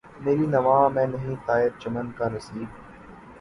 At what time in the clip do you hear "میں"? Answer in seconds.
0.95-1.05